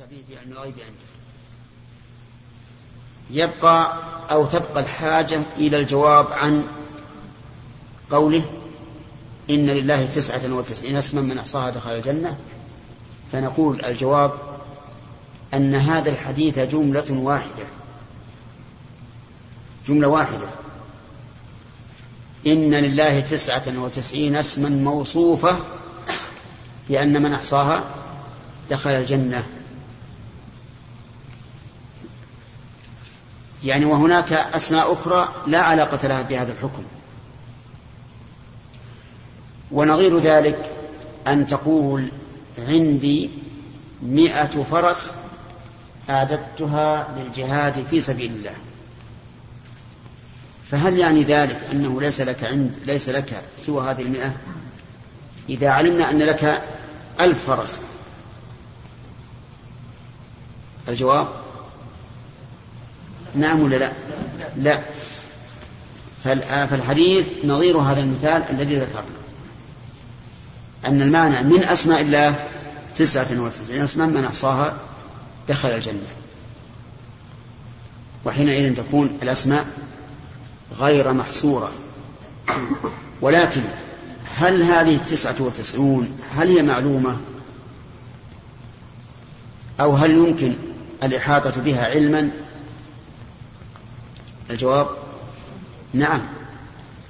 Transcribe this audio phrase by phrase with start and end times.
[0.00, 1.10] علم الغيب عنده
[3.30, 3.98] يبقى
[4.30, 6.64] أو تبقى الحاجة إلى الجواب عن
[8.10, 8.44] قوله
[9.50, 12.38] إن لله تسعة وتسعين اسما من أحصاها دخل الجنة
[13.32, 14.32] فنقول الجواب
[15.54, 17.64] أن هذا الحديث جملة واحدة.
[19.88, 20.48] جملة واحدة.
[22.46, 25.58] إن لله تسعة وتسعين اسما موصوفة
[26.88, 27.84] بأن من أحصاها
[28.70, 29.46] دخل الجنة.
[33.64, 36.82] يعني وهناك أسماء أخرى لا علاقة لها بهذا الحكم.
[39.72, 40.72] ونظير ذلك
[41.26, 42.08] أن تقول
[42.58, 43.30] عندي
[44.02, 45.10] مئة فرس
[46.10, 48.54] أعددتها للجهاد في سبيل الله.
[50.64, 54.36] فهل يعني ذلك أنه ليس لك عند ليس لك سوى هذه المئة؟
[55.48, 56.62] إذا علمنا أن لك
[57.20, 57.82] ألف فرس.
[60.88, 61.39] الجواب
[63.34, 63.92] نعم ولا لا؟
[64.56, 64.80] لا.
[66.66, 69.20] فالحديث نظير هذا المثال الذي ذكرنا.
[70.86, 72.46] أن المعنى من أسماء الله
[72.94, 74.76] تسعة وتسعين اسما من أحصاها
[75.48, 76.06] دخل الجنة.
[78.24, 79.66] وحينئذ تكون الأسماء
[80.80, 81.72] غير محصورة.
[83.20, 83.62] ولكن
[84.36, 87.16] هل هذه التسعة وتسعون هل هي معلومة؟
[89.80, 90.54] أو هل يمكن
[91.02, 92.30] الإحاطة بها علما؟
[94.50, 94.88] الجواب
[95.94, 96.20] نعم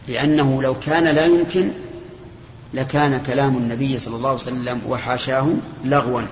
[0.08, 1.70] لأنه لو كان لا يمكن
[2.74, 6.22] لكان كلام النبي صلى الله عليه وسلم وحاشاه لغوا.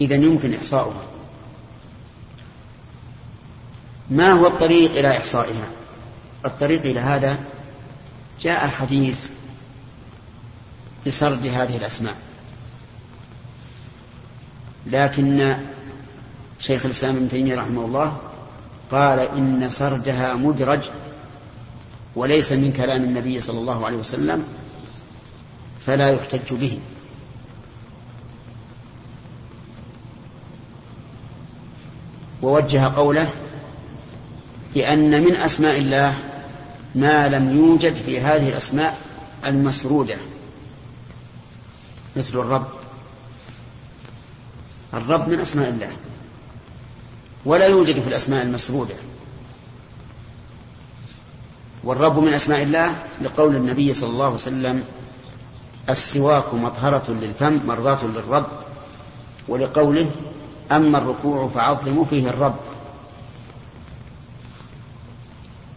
[0.00, 1.02] إذا يمكن إحصاؤها.
[4.10, 5.68] ما هو الطريق إلى إحصائها؟
[6.44, 7.38] الطريق إلى هذا
[8.40, 9.28] جاء حديث
[11.06, 12.16] بسرد هذه الأسماء.
[14.86, 15.56] لكن
[16.60, 18.16] شيخ الإسلام ابن تيمية رحمه الله
[18.90, 20.80] قال إن سردها مدرج
[22.16, 24.44] وليس من كلام النبي صلى الله عليه وسلم
[25.80, 26.78] فلا يحتج به.
[32.42, 33.30] ووجه قوله
[34.74, 36.14] بأن من أسماء الله
[36.94, 38.98] ما لم يوجد في هذه الأسماء
[39.46, 40.16] المسرودة
[42.16, 42.68] مثل الرب.
[44.94, 45.92] الرب من أسماء الله.
[47.48, 48.94] ولا يوجد في الأسماء المسرودة.
[51.84, 54.84] والرب من أسماء الله لقول النبي صلى الله عليه وسلم
[55.88, 58.46] السواك مطهرة للفم مرضاة للرب
[59.48, 60.10] ولقوله
[60.72, 62.56] أما الركوع فعظموا فيه الرب.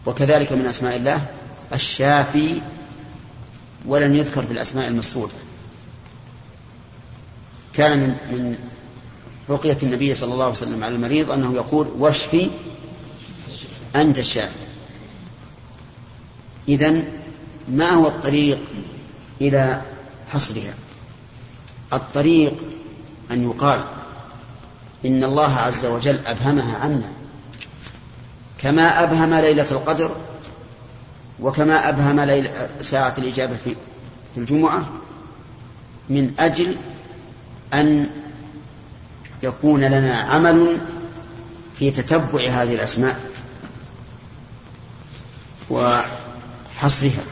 [0.06, 1.26] وكذلك من أسماء الله
[1.72, 2.60] الشافي
[3.86, 5.32] ولم يذكر في الأسماء المسرودة.
[7.74, 8.00] كان
[8.32, 8.56] من,
[9.50, 12.50] رقية النبي صلى الله عليه وسلم على المريض أنه يقول واشفي
[13.96, 14.58] أنت الشافي.
[16.68, 17.04] إذن
[17.68, 18.60] ما هو الطريق
[19.40, 19.82] إلى
[20.32, 20.74] حصرها؟
[21.92, 22.54] الطريق
[23.30, 23.84] أن يقال
[25.06, 27.12] إن الله عز وجل أبهمها عنا
[28.58, 30.16] كما أبهم ليلة القدر
[31.40, 33.76] وكما أبهم ليلة ساعة الإجابة في
[34.36, 34.88] الجمعة
[36.08, 36.76] من أجل
[37.74, 38.10] أن
[39.42, 40.78] يكون لنا عمل
[41.78, 43.20] في تتبع هذه الأسماء
[45.70, 47.22] وحصرها.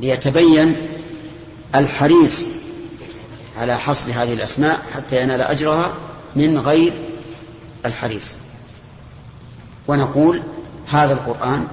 [0.00, 0.76] ليتبين
[1.74, 2.46] الحريص
[3.58, 5.94] على حصر هذه الأسماء حتى ينال أجرها
[6.36, 6.92] من غير
[7.86, 8.36] الحريص.
[9.88, 10.42] ونقول
[10.86, 11.68] هذا القرآن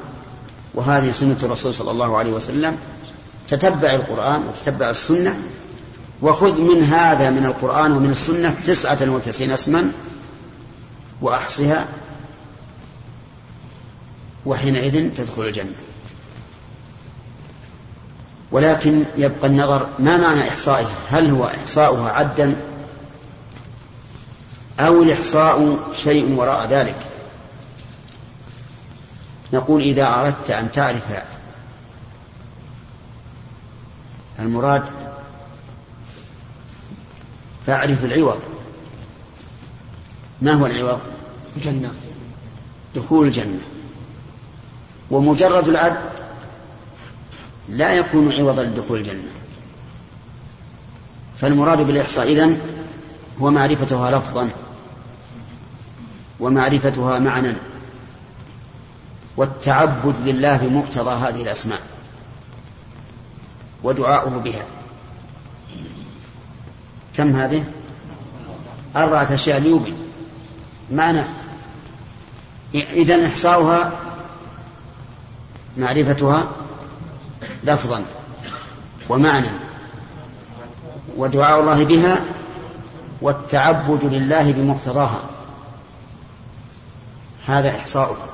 [0.73, 2.77] وهذه سنة الرسول صلى الله عليه وسلم
[3.47, 5.39] تتبع القرآن وتتبع السنة
[6.23, 9.91] وخذ من هذا من القرآن ومن السنة تسعة وتسعين اسما
[11.21, 11.87] وأحصها
[14.45, 15.75] وحينئذ تدخل الجنة.
[18.51, 22.55] ولكن يبقى النظر ما معنى إحصائها؟ هل هو إحصاؤها عدا
[24.79, 26.95] أو الإحصاء شيء وراء ذلك؟
[29.53, 31.03] نقول إذا أردت أن تعرف
[34.39, 35.02] المراد
[37.67, 38.43] فأعرف العوض.
[40.41, 40.99] ما هو العوض؟
[41.57, 41.93] الجنة.
[42.95, 43.59] دخول الجنة.
[45.11, 45.97] ومجرد العد
[47.69, 49.29] لا يكون عوضا لدخول الجنة.
[51.37, 52.61] فالمراد بالإحصاء إذن
[53.41, 54.49] هو معرفتها لفظا
[56.39, 57.53] ومعرفتها معنى
[59.37, 61.81] والتعبد لله بمقتضى هذه الأسماء.
[63.83, 64.65] ودعاؤه بها.
[67.15, 67.63] كم هذه؟
[68.95, 69.93] أربعة أشياء ليوبي
[70.91, 71.23] معنى
[72.73, 73.91] إذا إحصاؤها
[75.77, 76.51] معرفتها
[77.63, 78.05] لفظا
[79.09, 79.49] ومعنى.
[81.17, 82.19] ودعاء الله بها
[83.21, 85.19] والتعبد لله بمقتضاها.
[87.47, 88.27] هذا إحصاؤها.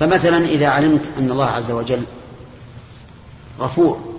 [0.00, 2.06] فمثلا إذا علمت أن الله عز وجل
[3.60, 4.15] غفور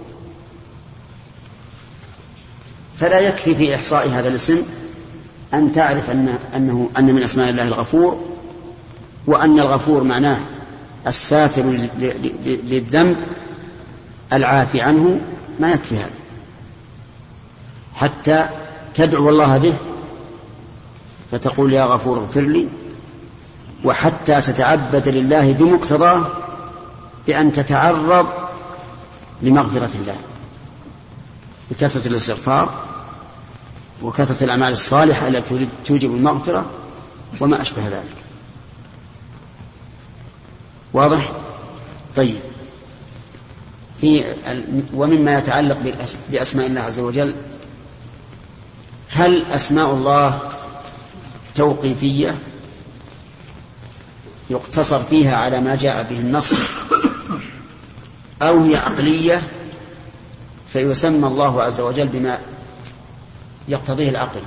[3.00, 4.62] فلا يكفي في إحصاء هذا الاسم
[5.54, 8.26] أن تعرف أن أنه أن من أسماء الله الغفور
[9.28, 10.40] وأن الغفور معناه
[11.08, 11.64] الساتر
[12.46, 13.18] للذنب
[14.34, 15.20] العافي عنه
[15.60, 16.20] ما يكفي هذا.
[17.96, 18.50] حتى
[18.94, 19.74] تدعو الله به
[21.32, 22.68] فتقول يا غفور اغفر لي
[23.84, 26.28] وحتى تتعبد لله بمقتضاه
[27.28, 28.28] بأن تتعرض
[29.42, 30.16] لمغفرة الله.
[31.72, 32.84] بكثرة الاستغفار
[34.02, 36.66] وكثرة الأعمال الصالحة التي توجب المغفرة
[37.40, 38.16] وما أشبه ذلك.
[40.94, 41.32] واضح؟
[42.16, 42.40] طيب.
[44.02, 44.24] في
[44.94, 45.78] ومما يتعلق
[46.30, 47.36] بأسماء الله عز وجل
[49.10, 50.40] هل أسماء الله
[51.56, 52.38] توقيفية؟
[54.50, 56.54] يقتصر فيها على ما جاء به النص
[58.42, 59.57] أو هي عقلية؟
[60.68, 62.40] فيسمى الله عز وجل بما
[63.68, 64.42] يقتضيه العقل.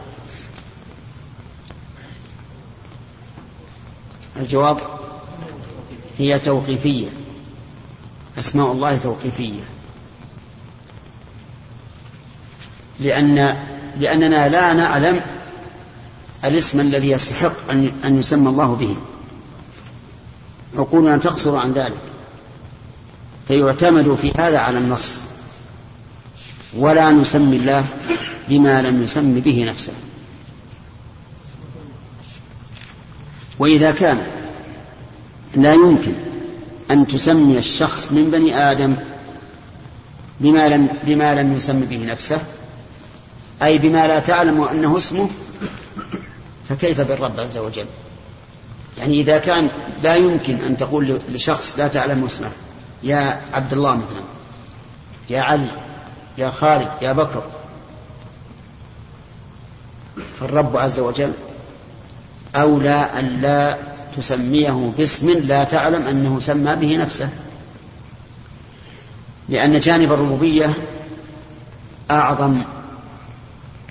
[4.36, 4.80] الجواب
[6.18, 7.08] هي توقيفية.
[8.38, 9.62] أسماء الله توقيفية.
[13.00, 13.56] لأن
[13.98, 15.20] لأننا لا نعلم
[16.44, 18.96] الاسم الذي يستحق أن أن يسمى الله به.
[20.76, 22.00] عقولنا تقصر عن ذلك.
[23.48, 25.29] فيعتمد في هذا على النص.
[26.76, 27.84] ولا نسمي الله
[28.48, 29.92] بما لم يسم به نفسه.
[33.58, 34.26] وإذا كان
[35.56, 36.12] لا يمكن
[36.90, 38.96] أن تسمي الشخص من بني آدم
[40.40, 42.40] بما لم بما لم يسم به نفسه
[43.62, 45.30] أي بما لا تعلم أنه اسمه
[46.68, 47.86] فكيف بالرب عز وجل؟
[48.98, 49.68] يعني إذا كان
[50.02, 52.50] لا يمكن أن تقول لشخص لا تعلم اسمه
[53.02, 54.22] يا عبد الله مثلا
[55.30, 55.70] يا علي
[56.38, 57.42] يا خالد يا بكر.
[60.40, 61.32] فالرب عز وجل
[62.56, 63.78] أولى أن لا
[64.16, 67.30] تسميه باسم لا تعلم أنه سمى به نفسه.
[69.48, 70.74] لأن جانب الربوبية
[72.10, 72.62] أعظم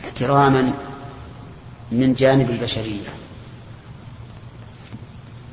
[0.04, 0.74] احتراما
[1.92, 3.10] من جانب البشرية.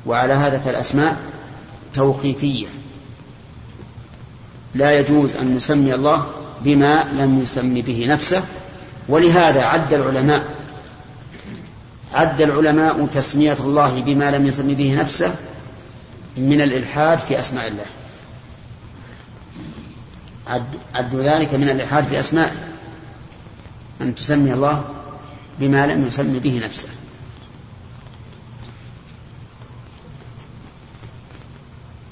[0.05, 1.17] وعلى هذا فالأسماء
[1.93, 2.67] توقيفية.
[4.75, 6.25] لا يجوز أن نسمي الله
[6.61, 8.43] بما لم يسم به نفسه
[9.09, 10.57] ولهذا عد العلماء
[12.13, 15.35] عد العلماء تسمية الله بما لم يسم به نفسه
[16.37, 17.85] من الإلحاد في أسماء الله.
[20.95, 22.51] عد ذلك من الإلحاد في أسمائه
[24.01, 24.85] أن تسمي الله
[25.59, 26.89] بما لم يسم به نفسه.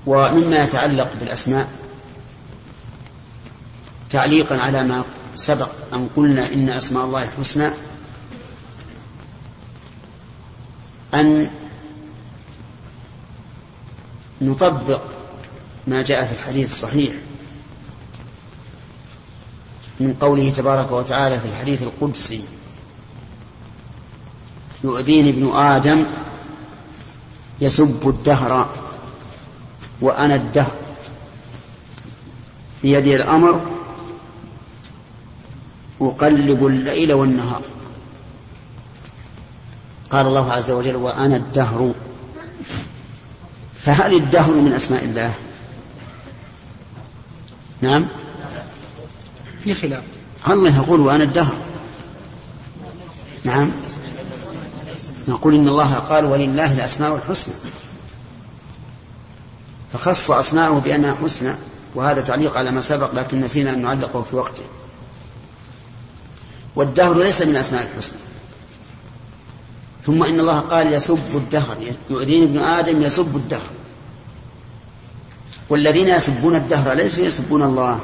[0.06, 1.68] ومما يتعلق بالأسماء
[4.16, 5.04] تعليقا على ما
[5.36, 7.70] سبق أن قلنا إن أسماء الله الحسنى
[11.14, 11.50] أن
[14.42, 15.02] نطبق
[15.88, 17.14] ما جاء في الحديث الصحيح
[20.00, 22.42] من قوله تبارك وتعالى في الحديث القدسي
[24.84, 26.06] يؤذيني ابن آدم
[27.62, 28.70] يسب الدهر
[30.02, 30.76] وأنا الدهر
[32.84, 33.75] بيدي الأمر
[36.02, 37.62] أقلب الليل والنهار.
[40.10, 41.94] قال الله عز وجل وأنا الدهر.
[43.76, 45.34] فهل الدهر من أسماء الله؟
[47.82, 48.08] نعم.
[49.60, 50.04] في خلاف.
[50.50, 51.56] الله يقول وأنا الدهر.
[53.44, 53.72] نعم.
[55.28, 57.54] نقول إن الله قال ولله الأسماء الحسنى.
[59.94, 61.54] فخص أسماءه بأنها حسنى
[61.96, 64.64] وهذا تعليق على ما سبق لكن نسينا أن نعلقه في وقته.
[66.76, 68.18] والدهر ليس من أسماء الحسنى.
[70.04, 71.78] ثم إن الله قال يسب الدهر
[72.10, 73.70] يؤذيني ابن آدم يسب الدهر.
[75.70, 78.00] والذين يسبون الدهر ليسوا يسبون الله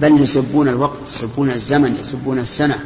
[0.00, 2.84] بل يسبون الوقت يسبون الزمن يسبون السنة.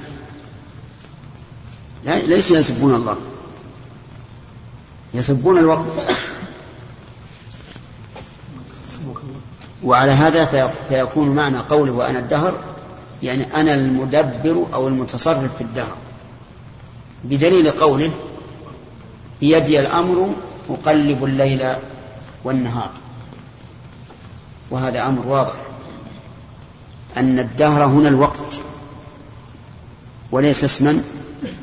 [2.05, 3.17] ليسوا يسبون الله.
[5.15, 5.99] يسبون الوقت.
[9.85, 12.78] وعلى هذا فيكون معنى قوله وأنا الدهر
[13.23, 15.97] يعني أنا المدبر أو المتصرف في الدهر.
[17.25, 18.11] بدليل قوله
[19.41, 20.35] بيدي الأمر
[20.71, 21.73] أقلب الليل
[22.45, 22.91] والنهار.
[24.71, 25.55] وهذا أمر واضح.
[27.17, 28.61] أن الدهر هنا الوقت
[30.33, 31.03] وليس اسما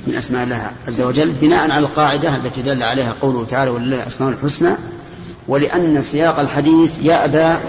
[0.07, 4.29] من أسماء الله عز وجل بناء على القاعدة التي دل عليها قوله تعالى ولله الأسماء
[4.29, 4.75] الحسنى
[5.47, 7.59] ولأن سياق الحديث يأبى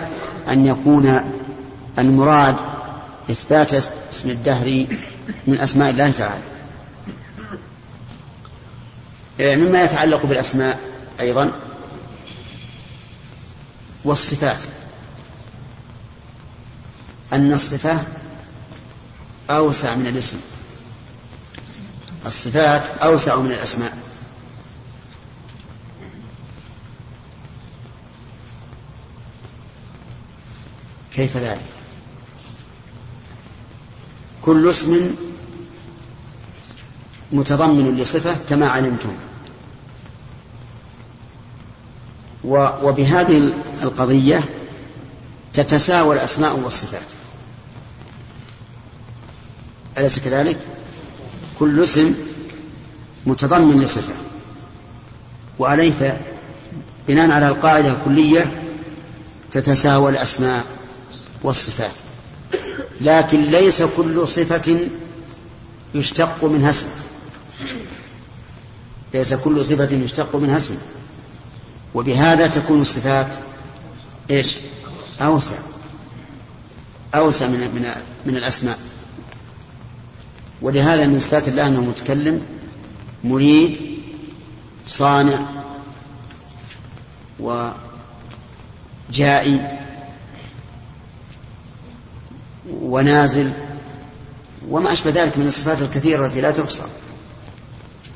[0.49, 1.21] أن يكون
[1.99, 2.57] المراد
[3.31, 4.87] إثبات اسم الدهر
[5.47, 6.43] من أسماء الله تعالى.
[9.41, 10.81] إيه، مما يتعلق بالأسماء
[11.21, 11.53] أيضا
[14.05, 14.61] والصفات.
[17.33, 18.05] أن الصفة
[19.51, 20.39] أوسع من الاسم.
[22.27, 23.99] الصفات أوسع من الأسماء.
[31.13, 31.76] كيف ذلك؟
[34.47, 35.11] كل اسم
[37.33, 39.13] متضمن لصفة كما علمتم.
[42.45, 44.49] وبهذه القضية
[45.53, 47.07] تتساوى الأسماء والصفات.
[49.99, 50.59] أليس كذلك؟
[51.59, 52.15] كل اسم
[53.27, 54.15] متضمن لصفة.
[55.59, 56.21] وعليه
[57.09, 58.63] بناء على القاعدة الكلية
[59.51, 60.65] تتساوى الأسماء
[61.43, 61.95] والصفات.
[63.01, 64.79] لكن ليس كل صفة
[65.95, 66.87] يشتق منها اسم
[69.15, 70.77] ليس كل صفة يشتق منها اسم
[71.95, 73.37] وبهذا تكون الصفات
[74.31, 74.57] إيش؟
[75.21, 75.57] أوسع.
[77.15, 77.87] أوسع من من
[78.27, 78.79] من الأسماء.
[80.63, 82.43] ولهذا من صفات الله أنه متكلم
[83.25, 83.81] مريد
[84.87, 85.41] صانع
[89.11, 89.86] وجائي.
[92.71, 93.53] ونازل
[94.69, 96.83] وما أشبه ذلك من الصفات الكثيرة التي لا تحصى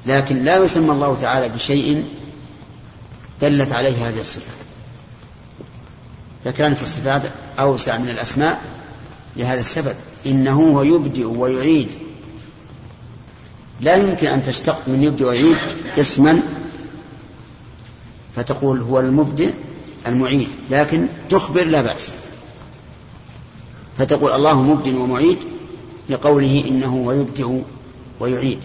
[0.06, 2.04] لكن لا يسمى الله تعالى بشيء
[3.40, 4.52] دلت عليه هذه الصفة
[6.44, 7.22] فكانت الصفات
[7.58, 8.62] أوسع من الأسماء
[9.36, 9.94] لهذا السبب.
[10.26, 11.88] إنه هو يبدئ ويعيد.
[13.80, 15.56] لا يمكن أن تشتق من يبدئ ويعيد
[15.98, 16.40] اسما
[18.36, 19.52] فتقول هو المبدئ
[20.06, 20.48] المعيد.
[20.70, 22.12] لكن تخبر لا بأس.
[24.00, 25.38] فتقول الله مبدئ ومعيد
[26.08, 27.62] لقوله إنه هو يبدئ
[28.20, 28.60] ويعيد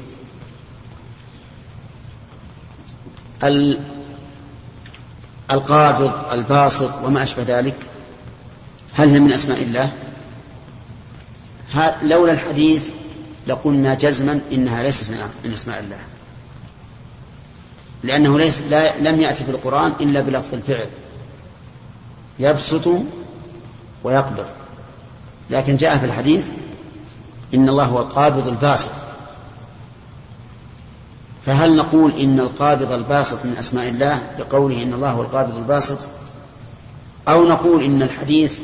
[5.51, 7.75] القابض الباسط وما أشبه ذلك
[8.94, 9.92] هل هي من أسماء الله؟
[12.04, 12.89] لولا الحديث
[13.48, 15.12] لقلنا جزما إنها ليست
[15.46, 16.00] من أسماء الله.
[18.04, 20.88] لأنه ليس لا لم يأتي في القرآن إلا بلفظ الفعل.
[22.39, 22.89] يبسط
[24.04, 24.46] ويقبض
[25.50, 26.50] لكن جاء في الحديث
[27.54, 28.92] إن الله هو القابض الباسط.
[31.46, 35.98] فهل نقول إن القابض الباسط من أسماء الله بقوله إن الله هو القابض الباسط؟
[37.28, 38.60] أو نقول إن الحديث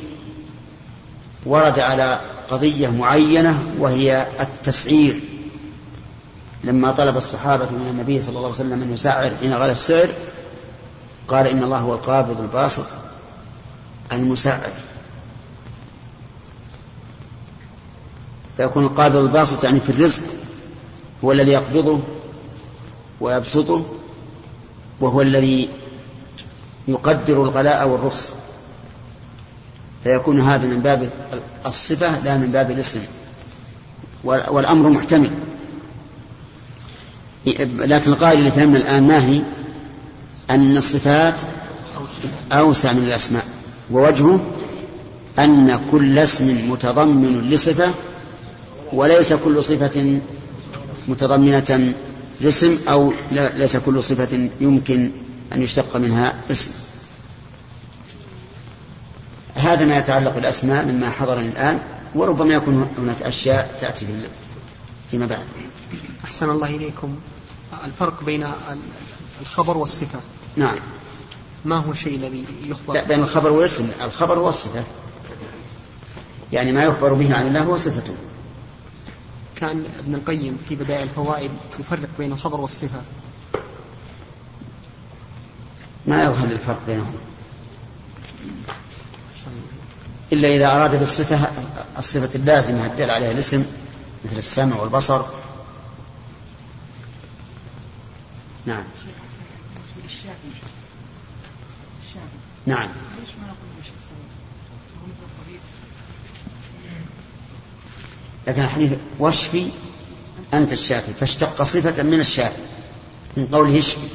[1.45, 2.19] ورد على
[2.49, 5.21] قضية معينة وهي التسعير.
[6.63, 10.09] لما طلب الصحابة من النبي صلى الله عليه وسلم أن يسعر حين غلى السعر
[11.27, 12.85] قال إن الله هو القابض الباسط
[14.11, 14.69] المسعر.
[18.61, 20.21] فيكون القابض الباسط يعني في الرزق
[21.23, 21.99] هو الذي يقبضه
[23.21, 23.85] ويبسطه
[24.99, 25.69] وهو الذي
[26.87, 28.33] يقدر الغلاء والرخص.
[30.03, 31.09] فيكون هذا من باب
[31.65, 32.99] الصفة لا من باب الاسم.
[34.23, 35.31] والأمر محتمل.
[37.45, 39.41] لكن القاعدة اللي فهمنا الآن ما هي؟
[40.49, 41.41] أن الصفات
[42.51, 43.45] أوسع من الأسماء.
[43.91, 44.39] ووجهه
[45.39, 47.93] أن كل اسم متضمن لصفة
[48.93, 50.19] وليس كل صفة
[51.07, 51.95] متضمنة
[52.41, 55.11] لاسم أو ليس كل صفة يمكن
[55.53, 56.71] أن يشتق منها اسم.
[59.55, 61.79] هذا ما يتعلق بالأسماء مما حضرني الآن
[62.15, 64.07] وربما يكون هناك أشياء تأتي
[65.11, 65.45] فيما بعد.
[66.25, 67.15] أحسن الله إليكم.
[67.85, 68.47] الفرق بين
[69.41, 70.19] الخبر والصفة.
[70.55, 70.75] نعم.
[71.65, 73.87] ما هو الشيء الذي يخبر؟ لا بين الخبر والاسم.
[74.03, 74.83] الخبر هو الصفة
[76.53, 78.13] يعني ما يخبر به عن الله هو صفته.
[79.61, 83.01] كان ابن القيم في بدائع الفوائد يفرق بين الخبر والصفة.
[86.05, 87.15] ما يظهر الفرق بينهم.
[90.33, 91.47] إلا إذا أراد بالصفة
[91.97, 93.65] الصفة اللازمة الدال عليها الاسم
[94.25, 95.25] مثل السمع والبصر.
[98.65, 98.83] نعم.
[102.65, 102.89] نعم.
[108.47, 109.67] لكن الحديث واشفي
[110.53, 112.61] أنت الشافي فاشتق صفة من الشافي
[113.37, 114.07] من قوله اشفي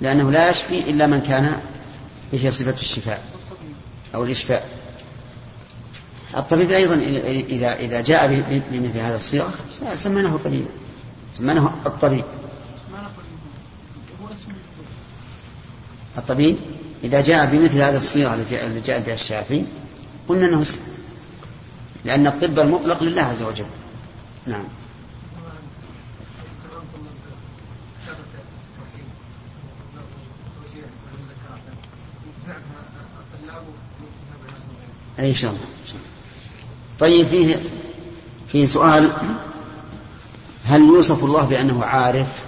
[0.00, 1.60] لأنه لا يشفي إلا من كان
[2.32, 3.24] به صفة الشفاء
[4.14, 4.68] أو الإشفاء.
[6.36, 6.94] الطبيب أيضا
[7.50, 9.52] إذا إذا جاء بمثل هذا الصيغة
[9.94, 10.68] سميناه طبيبا
[11.34, 12.24] سميناه الطبيب.
[16.18, 16.56] الطبيب
[17.04, 19.64] إذا جاء بمثل هذه الصيغة التي جاء بها الشافعي
[20.28, 20.64] قلنا أنه
[22.04, 23.66] لأن الطب المطلق لله عز وجل.
[24.46, 24.64] نعم.
[35.18, 35.62] أي إن شاء الله.
[36.98, 37.60] طيب فيه
[38.48, 39.12] في سؤال
[40.64, 42.44] هل يوصف الله بأنه عارف؟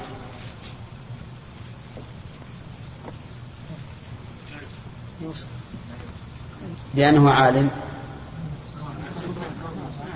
[6.95, 7.84] بأنه عالم؟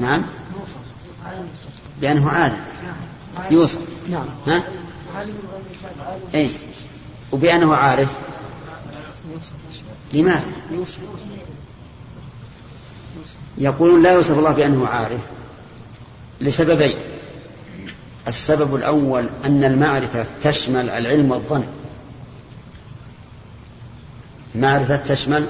[0.00, 0.22] نعم.
[2.00, 2.60] بأنه عالم.
[3.50, 3.80] يوصف.
[4.10, 4.26] نعم.
[4.46, 4.62] ها؟
[6.34, 6.48] أي
[7.32, 8.08] وبأنه عارف.
[10.14, 10.42] لماذا؟
[13.58, 15.20] يقولون لا يوصف الله بأنه عارف
[16.40, 16.96] لسببين.
[18.28, 21.64] السبب الأول أن المعرفة تشمل العلم والظن.
[24.54, 25.46] معرفة تشمل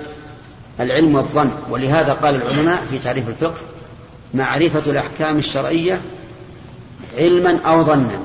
[0.81, 1.50] العلم والظن.
[1.71, 3.78] ولهذا قال العلماء في تعريف الفقه
[4.35, 6.01] معرفة الأحكام الشرعية
[7.19, 8.21] علما أو ظنا.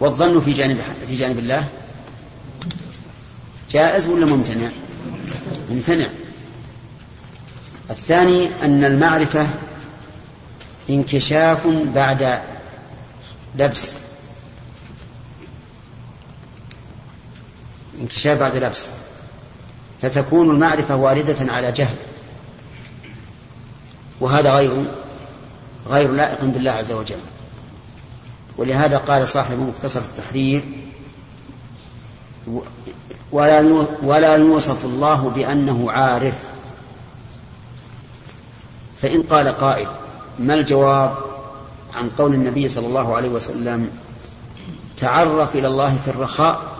[0.00, 1.68] والظن في جانب في جانب الله.
[3.70, 4.70] جائز ولا ممتنع؟
[5.70, 6.06] ممتنع.
[7.90, 9.48] الثاني أن المعرفة
[10.90, 12.40] انكشاف بعد
[13.58, 13.92] لبس.
[18.00, 18.88] انكشاف بعد لبس.
[20.02, 21.96] فتكون المعرفة واردة على جهل.
[24.22, 24.84] وهذا غير
[25.90, 27.18] غير لائق بالله عز وجل.
[28.56, 30.62] ولهذا قال صاحب مختصر التحرير
[34.02, 36.38] ولا يوصف الله بأنه عارف.
[39.02, 39.88] فإن قال قائل
[40.38, 41.16] ما الجواب
[41.94, 43.90] عن قول النبي صلى الله عليه وسلم
[44.96, 46.78] تعرف إلى الله في الرخاء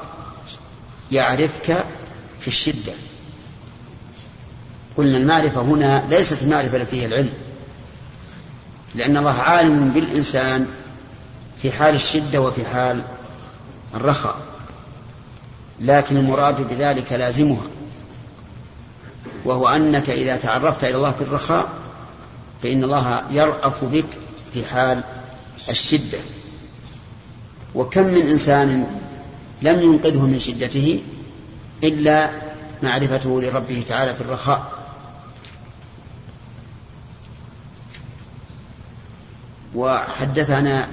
[1.12, 1.85] يعرفك
[2.40, 2.93] في الشدة.
[4.96, 7.33] قلنا المعرفة هنا ليست المعرفة التي هي العلم.
[8.94, 10.66] لأن الله عالم بالإنسان
[11.62, 13.05] في حال الشدة وفي حال
[13.94, 14.37] الرخاء.
[15.81, 17.66] لكن المراد بذلك لازمها.
[19.44, 21.68] وهو أنك إذا تعرفت إلى الله في الرخاء
[22.62, 24.07] فإن الله يرأف بك
[24.55, 25.05] في حال
[25.68, 26.18] الشدة.
[27.74, 28.87] وكم من إنسان
[29.62, 31.00] لم ينقذه من شدته
[31.85, 32.31] إلا
[32.83, 34.82] معرفته لربه تعالى في الرخاء.
[39.75, 40.89] وحدثنا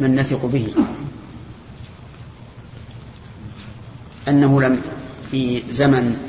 [0.00, 0.74] من نثق به
[4.28, 4.82] أنه لم
[5.30, 6.28] في زمن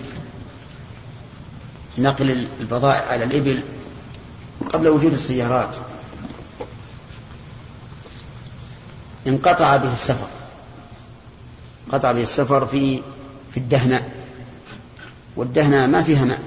[1.98, 3.64] نقل البضائع على الإبل
[4.74, 5.76] قبل وجود السيارات.
[9.28, 10.28] انقطع به السفر.
[11.92, 13.02] قطع به السفر في
[13.52, 14.10] في الدهنة
[15.36, 16.40] والدهنة ما فيها ماء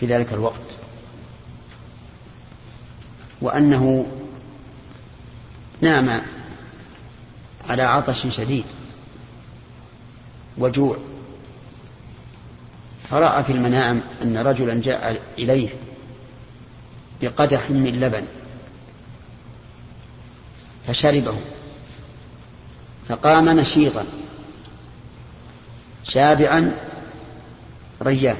[0.00, 0.85] في ذلك الوقت.
[3.40, 4.06] وأنه
[5.80, 6.22] نام
[7.68, 8.64] على عطش شديد
[10.58, 10.98] وجوع.
[13.10, 15.68] فرأى في المنام أن رجلا جاء إليه
[17.22, 18.24] بقدح من لبن
[20.86, 21.34] فشربه
[23.08, 24.04] فقام نشيطا
[26.04, 26.76] شابعا
[28.02, 28.38] ريان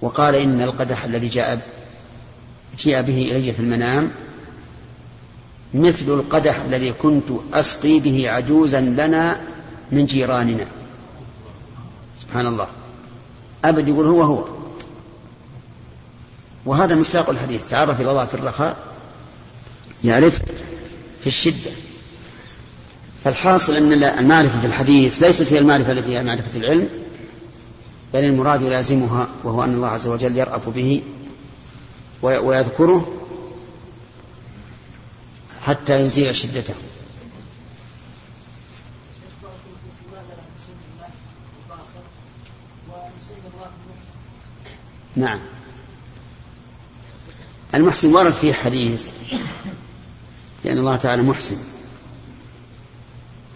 [0.00, 1.71] وقال إن القدح الذي جاء
[2.78, 4.10] جاء به إلي في المنام
[5.74, 9.40] مثل القدح الذي كنت أسقي به عجوزا لنا
[9.92, 10.66] من جيراننا.
[12.20, 12.66] سبحان الله.
[13.64, 14.44] أبد يقول هو هو.
[16.66, 17.70] وهذا مصداق الحديث.
[17.70, 18.76] تعرف إلى الله في الرخاء.
[20.04, 20.42] يعرف
[21.20, 21.70] في الشدة.
[23.24, 26.88] فالحاصل أن المعرفة في الحديث ليست هي المعرفة التي هي معرفة العلم
[28.14, 31.02] بل المراد يلازمها وهو أن الله عز وجل يرأف به
[32.22, 33.18] ويذكره
[35.62, 36.74] حتى يزيل شدته.
[45.16, 45.40] نعم.
[47.74, 49.10] المحسن ورد فيه حديث
[50.64, 51.56] لأن الله تعالى محسن.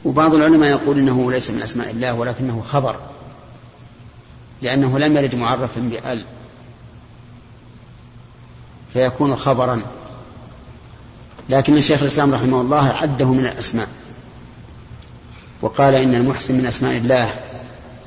[0.05, 3.01] وبعض العلماء يقول إنه ليس من أسماء الله ولكنه خبر.
[4.63, 6.25] لأنه لم يرد معرفا بأل.
[8.97, 9.83] فيكون خبرا.
[11.49, 13.89] لكن الشيخ الإسلام رحمه الله عده من الأسماء.
[15.63, 17.35] وقال إن المحسن من أسماء الله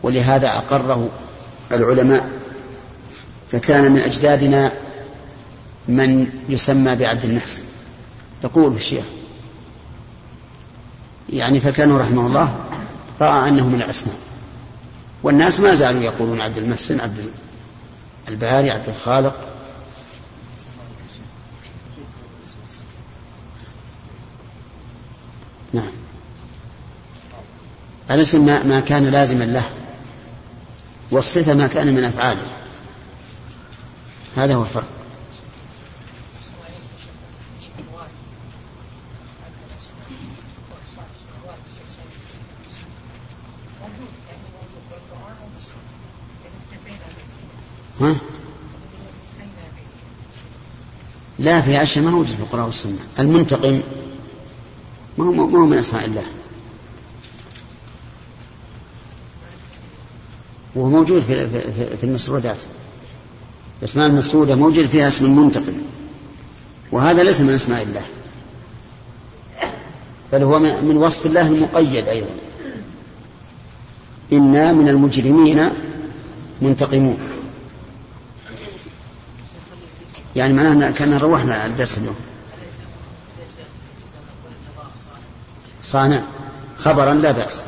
[0.04, 1.10] ولهذا أقره
[1.71, 2.30] العلماء.
[3.52, 4.73] فكان من أجدادنا
[5.88, 7.62] من يسمى بعبد المحسن.
[8.43, 9.04] يقول الشيخ
[11.30, 12.56] يعني فكانوا رحمه الله
[13.21, 14.17] رأى أنه من الأسماء.
[15.23, 17.32] والناس ما زالوا يقولون عبد المحسن عبد
[18.30, 19.49] الباري عبد الخالق
[25.73, 25.91] نعم
[28.12, 29.69] الاسم ما, كان لازما له
[31.12, 32.48] والصفة ما كان من أفعاله.
[34.36, 34.88] هذا هو الفرق.
[48.02, 48.15] ها؟
[51.39, 52.98] لا في أشياء ما وجد في القرآن والسنة.
[53.19, 53.82] المنتقم
[55.17, 56.38] ما هو ما هو من أسماء الله.
[60.75, 62.58] وهو موجود في في, في المسرودات.
[63.79, 65.73] الأسماء المسرودة موجود فيها اسم المنتقم
[66.91, 68.01] وهذا ليس من أسماء الله.
[70.32, 72.29] بل هو من وصف الله المقيد أيضا.
[74.34, 75.69] إنا من المجرمين
[76.62, 77.17] منتقمون.
[80.36, 82.15] يعني معناه كأننا روحنا الدرس اليوم.
[85.82, 86.21] صانع.
[86.77, 87.62] خبرا لا بأس.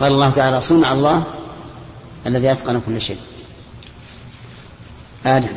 [0.00, 1.24] قال الله تعالى صنع الله
[2.26, 3.18] الذي أتقن كل شيء.
[5.26, 5.48] آدم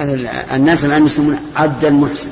[0.00, 2.30] الناس الآن يسمون عبد المحسن.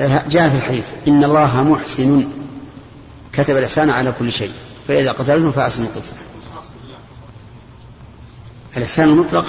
[0.00, 2.28] جاء في الحديث إن الله محسن.
[3.32, 4.52] كتب الإحسان على كل شيء.
[4.88, 6.12] فإذا قتلته فأحسن القتل
[8.76, 9.46] الإحسان المطلق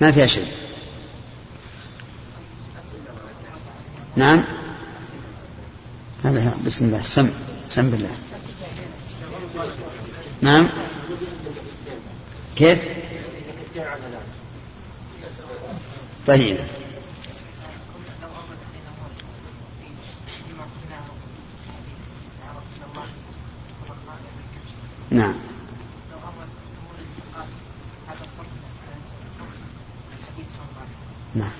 [0.00, 0.46] ما فيها شيء.
[4.20, 4.44] نعم.
[6.24, 7.02] هذا بسم الله.
[7.02, 7.30] سم.
[7.68, 8.10] سم بالله.
[10.42, 10.68] نعم.
[12.56, 12.78] كيف؟
[16.26, 16.58] طيب.
[25.10, 25.34] نعم.
[31.34, 31.59] نعم.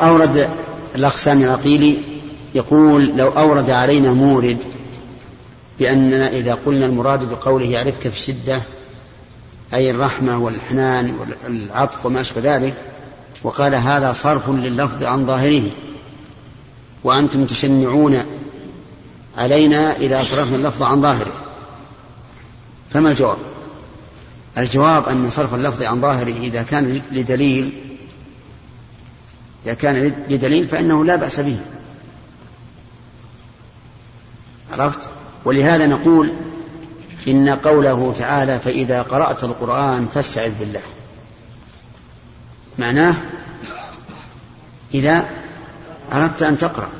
[0.00, 0.50] أورد
[0.94, 1.96] الأخ سامي العقيلي
[2.54, 4.58] يقول لو أورد علينا مورد
[5.78, 8.62] بأننا إذا قلنا المراد بقوله يعرفك في الشدة
[9.74, 12.74] أي الرحمة والحنان والعطف وما أشبه ذلك
[13.42, 15.70] وقال هذا صرف لللفظ عن ظاهره.
[17.04, 18.22] وأنتم تشنعون
[19.36, 21.32] علينا إذا صرفنا اللفظ عن ظاهره.
[22.90, 23.38] فما الجواب؟
[24.58, 27.87] الجواب أن صرف اللفظ عن ظاهره إذا كان لدليل
[29.68, 29.96] إذا كان
[30.28, 31.60] لدليل فإنه لا بأس به.
[34.72, 35.08] عرفت؟
[35.44, 36.32] ولهذا نقول
[37.28, 40.80] إن قوله تعالى فإذا قرأت القرآن فاستعذ بالله.
[42.78, 43.14] معناه
[44.94, 45.28] إذا
[46.12, 46.90] أردت أن تقرأ.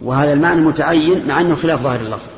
[0.00, 2.30] وهذا المعنى متعين مع أنه خلاف ظاهر اللفظ.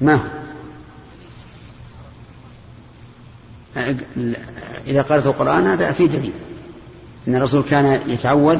[0.00, 0.41] ما هو؟
[4.86, 6.32] إذا قرأت القرآن هذا في دليل.
[7.28, 8.58] أن الرسول كان يتعوذ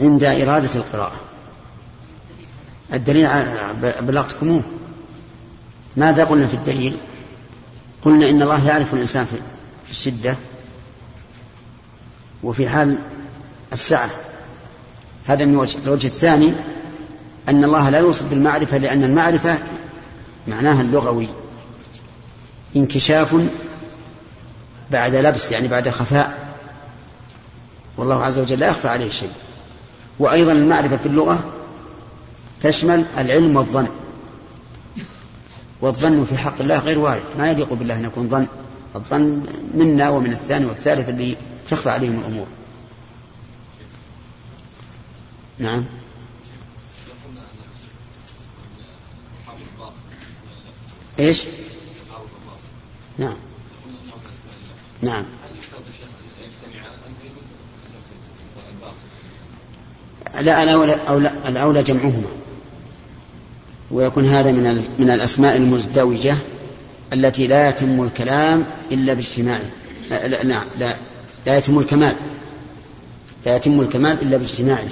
[0.00, 1.20] عند إرادة القراءة.
[2.92, 3.28] الدليل
[4.00, 4.62] بلغتكموه
[5.96, 6.96] ماذا قلنا في الدليل؟
[8.02, 9.24] قلنا إن الله يعرف الإنسان
[9.84, 10.36] في الشدة
[12.42, 12.98] وفي حال
[13.72, 14.10] السعة.
[15.26, 16.52] هذا من وجه الوجه الثاني
[17.48, 19.58] أن الله لا يوصف بالمعرفة لأن المعرفة
[20.48, 21.28] معناها اللغوي.
[22.76, 23.36] انكشاف
[24.90, 26.54] بعد لبس يعني بعد خفاء.
[27.96, 29.32] والله عز وجل لا يخفى عليه شيء.
[30.18, 31.52] وأيضا المعرفة في اللغة
[32.60, 33.88] تشمل العلم والظن.
[35.80, 37.22] والظن في حق الله غير وارد.
[37.38, 38.46] ما يليق بالله أن يكون ظن.
[38.96, 41.36] الظن منا ومن الثاني والثالث اللي
[41.68, 42.46] تخفى عليهم الأمور.
[45.58, 45.84] نعم.
[51.18, 51.42] إيش؟
[53.18, 53.36] نعم.
[55.02, 55.24] نعم.
[60.40, 62.28] لا الأولى, أولى, الأولى جمعهما.
[63.90, 66.36] ويكون هذا من من الأسماء المزدوجة
[67.12, 69.70] التي لا يتم الكلام إلا باجتماعه.
[70.10, 70.96] لا لا, لا,
[71.46, 72.16] لا يتم الكمال.
[73.46, 74.88] لا يتم الكمال إلا باجتماعها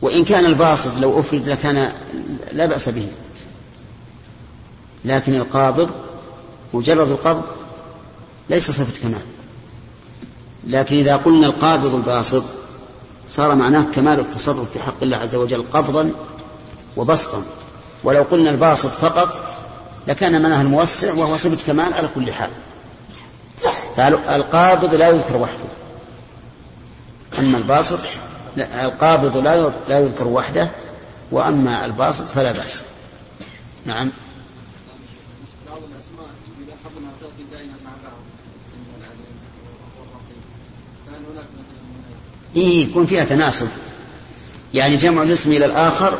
[0.00, 1.92] وإن كان الباسط لو أفرد لكان
[2.52, 3.08] لا بأس به.
[5.04, 5.90] لكن القابض
[6.74, 7.42] مجرد القبض
[8.50, 9.22] ليس صفة كمال.
[10.64, 12.44] لكن إذا قلنا القابض الباسط
[13.28, 16.10] صار معناه كمال التصرف في حق الله عز وجل قبضا
[16.96, 17.42] وبسطا.
[18.04, 19.38] ولو قلنا الباسط فقط
[20.06, 22.50] لكان معناه الموسع وهو صفة كمال على كل حال.
[23.96, 25.68] فالقابض لا يذكر وحده.
[27.38, 28.00] أما الباسط
[28.56, 30.70] لا القابض لا لا يذكر وحده
[31.32, 32.82] وأما الباسط فلا بأس.
[33.86, 34.10] نعم
[35.68, 36.28] بعض الأسماء
[36.64, 38.18] إذا حضرنا تأتي دائما مع بعض
[41.06, 41.17] فهل هناك
[42.56, 43.68] إيه يكون فيها تناسب.
[44.74, 46.18] يعني جمع الاسم إلى الآخر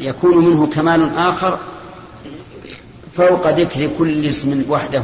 [0.00, 1.58] يكون منه كمال آخر
[3.16, 5.02] فوق ذكر كل اسم وحده.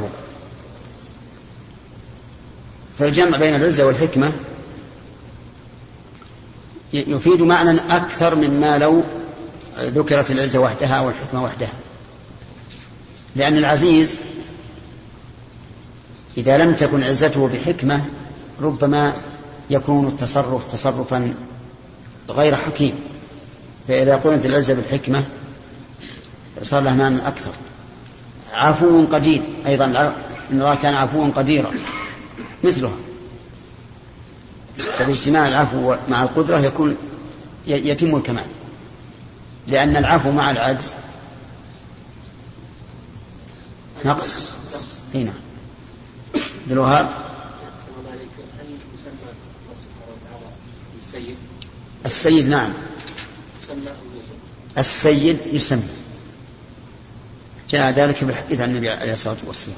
[2.99, 4.33] فالجمع بين العزة والحكمة
[6.93, 9.03] يفيد معنى أكثر مما لو
[9.81, 11.73] ذكرت العزة وحدها والحكمة وحدها.
[13.37, 14.17] لأن العزيز
[16.37, 18.05] إذا لم تكن عزته بحكمة
[18.62, 19.12] ربما
[19.70, 21.35] يكون التصرف تصرفا
[22.31, 22.94] غير حكيم.
[23.88, 25.25] فإذا قلت العزة بالحكمة
[26.62, 27.53] صار له معنى أكثر.
[28.53, 31.70] عفو قدير أيضا إن الله كان عفوا قديرا
[32.64, 32.96] مثلها.
[34.79, 36.96] فباجتماع العفو مع القدرة يكون
[37.66, 38.46] يتم الكمال.
[39.68, 40.94] لأن العفو مع العجز
[44.05, 44.55] نقص.
[45.14, 45.35] هنا نعم.
[46.66, 47.32] بالوهاب
[52.07, 52.73] السيد نعم.
[54.79, 55.83] السيد يسمى
[57.71, 59.77] جاء ذلك بالحديث عن النبي عليه الصلاة والسلام.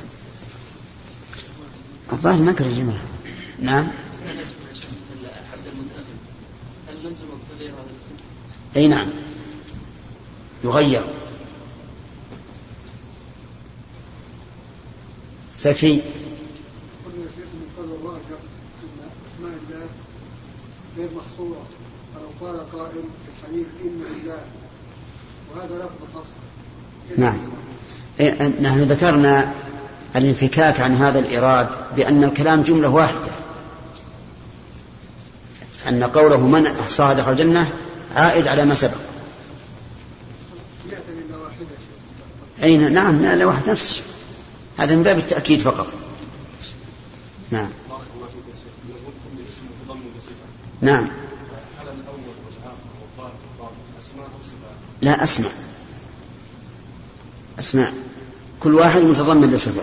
[2.13, 3.07] الظاهر ما كان الجماعة
[3.59, 3.89] نعم.
[8.77, 9.09] أي نعم.
[10.65, 11.05] يغير.
[15.57, 16.03] سكي.
[17.05, 19.87] قلنا شيخ من قبل الله إن أسماء الله
[20.97, 21.67] غير محصورة.
[22.14, 24.40] فلو قال قائل في الحديث إن لله
[25.55, 26.27] وهذا لفظ خاص
[27.16, 27.38] نعم.
[28.20, 29.53] إيه، نحن ذكرنا
[30.16, 33.33] الانفكاك عن هذا الإيراد بأن الكلام جملة واحدة.
[35.88, 37.72] أن قوله من أحصاها دخل الجنة
[38.16, 38.96] عائد على ما سبق.
[42.62, 44.03] أي نعم لا لا واحد نفس.
[44.79, 45.94] هذا من باب التأكيد فقط.
[47.50, 47.68] نعم.
[50.81, 51.09] نعم.
[55.05, 55.49] لا أسمع.
[57.59, 57.93] أسماء
[58.61, 59.83] كل واحد متضمن لصفة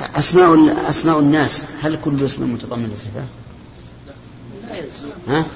[0.00, 3.24] أسماء أسماء الناس هل كل اسم متضمن لصفة؟
[5.28, 5.46] ها؟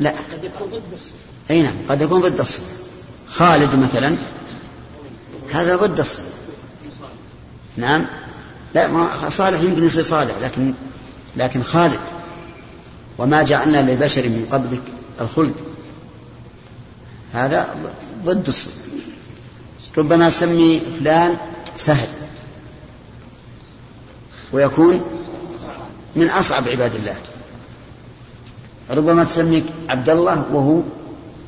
[0.00, 0.10] لا.
[0.10, 1.16] قد يكون ضد الصفة
[1.50, 2.72] أي نعم قد يكون ضد الصفة
[3.28, 4.16] خالد مثلا.
[5.52, 6.32] هذا ضد الصفة
[7.76, 8.06] نعم.
[8.74, 10.74] لا ما صالح يمكن يصير صالح لكن
[11.36, 12.00] لكن خالد.
[13.18, 14.82] وما جعلنا لبشر من قبلك
[15.20, 15.54] الخلد.
[17.32, 17.76] هذا
[18.24, 18.88] ضد الصفة
[19.98, 21.36] ربما سمي فلان
[21.76, 22.08] سهل.
[24.52, 25.00] ويكون
[26.16, 27.16] من أصعب عباد الله.
[28.90, 30.82] ربما تسميك عبد الله وهو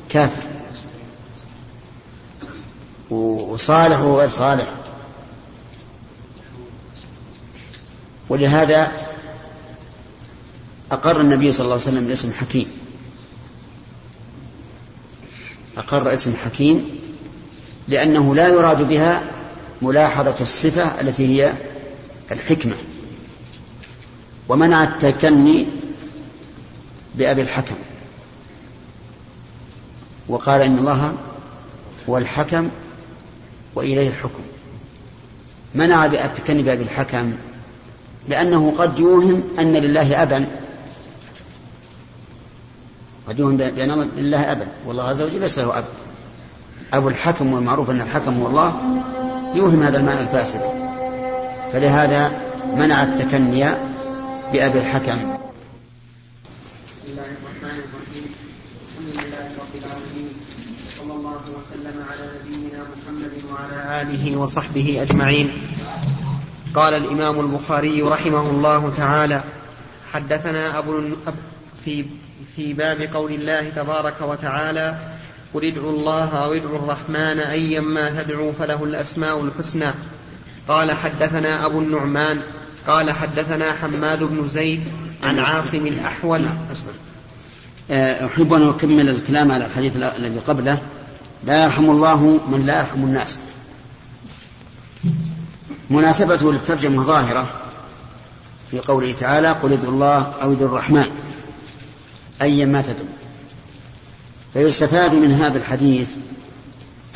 [0.09, 0.49] كافر.
[3.09, 4.67] وصالح وهو غير صالح.
[8.29, 8.91] ولهذا
[10.91, 12.90] أقر النبي صلى الله عليه وسلم باسم حكيم.
[15.91, 16.99] أقر اسم حكيم
[17.87, 19.23] لأنه لا يراد بها
[19.81, 21.53] ملاحظة الصفة التي هي
[22.31, 22.75] الحكمة.
[24.49, 25.67] ومنع التكني
[27.15, 27.75] بأبي الحكم.
[30.27, 31.15] وقال إن الله
[32.09, 32.69] هو الحكم
[33.75, 34.43] وإليه الحكم.
[35.75, 37.33] منع التكني بأبي الحكم
[38.29, 40.47] لأنه قد يوهم أن لله أبا
[43.31, 45.83] قد يوهم بأن لله أبا والله عز وجل ليس له أب.
[46.93, 48.75] أبو الحكم والمعروف أن الحكم هو الله
[49.55, 50.61] يوهم هذا المعنى الفاسد.
[51.73, 52.31] فلهذا
[52.75, 53.65] منع التكني
[54.53, 55.17] بأبي الحكم.
[55.17, 58.25] بسم الله الرحمن الرحيم
[58.99, 60.29] الحمد لله رب العالمين
[60.99, 65.51] صلى الله وسلم على نبينا محمد وعلى آله وصحبه أجمعين
[66.75, 69.43] قال الإمام البخاري رحمه الله تعالى
[70.13, 70.99] حدثنا أبو
[71.85, 72.05] في
[72.55, 74.97] في باب قول الله تبارك وتعالى
[75.53, 79.93] قل ادعوا الله أو ادعوا الرحمن أيا ما تدعوا فله الأسماء الحسنى.
[80.67, 82.41] قال حدثنا أبو النعمان
[82.87, 84.83] قال حدثنا حماد بن زيد
[85.23, 86.41] عن عاصم الأحول.
[86.71, 86.91] أصبر
[87.91, 90.81] آه، أحب أن أكمل الكلام على الحديث الذي قبله.
[91.43, 93.39] لا يرحم الله من لا يرحم الناس.
[95.89, 97.47] مناسبته للترجمة ظاهرة
[98.71, 101.05] في قوله تعالى قل ادعوا الله أو ادعوا الرحمن.
[102.41, 103.05] أيا ما تدعو
[104.53, 106.09] فيستفاد من هذا الحديث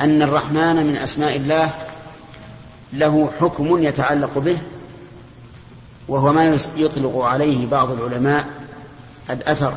[0.00, 1.74] أن الرحمن من أسماء الله
[2.92, 4.58] له حكم يتعلق به
[6.08, 8.46] وهو ما يطلق عليه بعض العلماء
[9.30, 9.76] الأثر.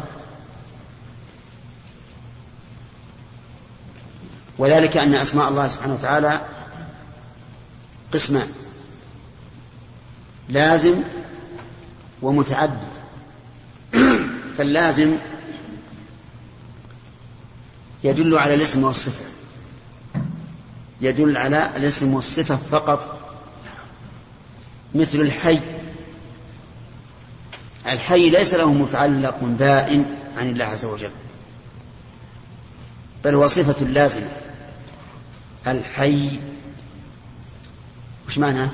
[4.57, 6.41] وذلك أن أسماء الله سبحانه وتعالى
[8.13, 8.47] قسمان
[10.49, 10.95] لازم
[12.21, 12.87] ومتعدد.
[14.57, 15.15] فاللازم
[18.03, 19.25] يدل على الاسم والصفة.
[21.01, 23.19] يدل على الاسم والصفة فقط.
[24.95, 25.59] مثل الحي.
[27.85, 30.05] الحي ليس له متعلق بائن
[30.37, 31.11] عن الله عز وجل.
[33.23, 34.31] بل هو صفة لازمة.
[35.67, 36.39] الحي.
[38.27, 38.69] وش معناه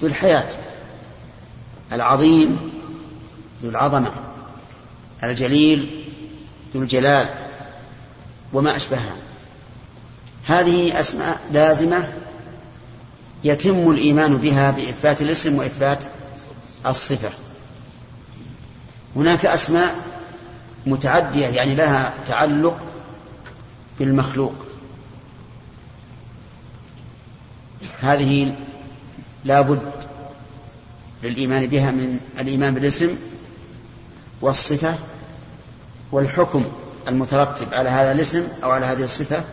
[0.00, 0.48] ذو الحياة.
[1.92, 2.70] العظيم.
[3.62, 4.10] ذو العظمة.
[5.24, 6.04] الجليل.
[6.74, 7.41] ذو الجلال.
[8.52, 9.14] وما أشبهها.
[10.46, 12.12] هذه أسماء لازمة
[13.44, 16.04] يتم الإيمان بها بإثبات الاسم وإثبات
[16.86, 17.30] الصفة.
[19.16, 19.94] هناك أسماء
[20.86, 22.78] متعدية يعني لها تعلق
[23.98, 24.54] بالمخلوق.
[28.00, 28.54] هذه
[29.44, 29.92] لا بد
[31.22, 33.16] للإيمان بها من الإيمان بالاسم
[34.40, 34.94] والصفة
[36.12, 36.64] والحكم.
[37.08, 39.44] المترتب على هذا الاسم أو على هذه الصفة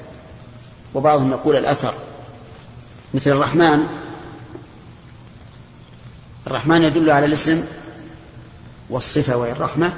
[0.94, 1.94] وبعضهم يقول الأثر.
[3.14, 3.88] مثل الرحمن.
[6.48, 7.64] الرحمن يدل على الاسم
[8.90, 9.94] والصفة وهي الرحمة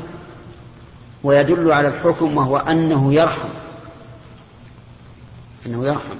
[1.23, 3.49] ويدل على الحكم وهو أنه يرحم.
[5.65, 6.15] أنه يرحم.